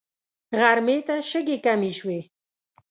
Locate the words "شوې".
1.97-2.19